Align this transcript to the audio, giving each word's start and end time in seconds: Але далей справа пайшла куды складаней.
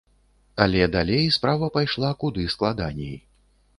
Але 0.63 0.87
далей 0.95 1.29
справа 1.37 1.69
пайшла 1.75 2.11
куды 2.25 2.47
складаней. 2.55 3.15